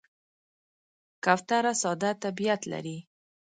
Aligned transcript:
کوتره 1.23 1.73
ساده 1.81 2.11
طبیعت 2.23 2.61
لري. 2.71 2.97